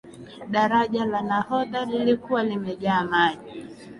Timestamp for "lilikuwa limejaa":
1.85-3.03